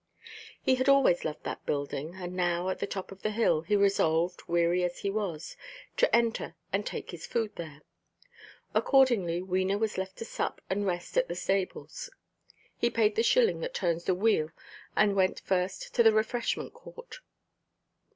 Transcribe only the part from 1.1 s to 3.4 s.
loved that building, and now, at the top of the